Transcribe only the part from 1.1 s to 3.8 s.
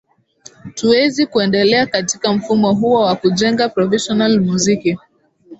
kuendelea katika mfumo huo wa kujenga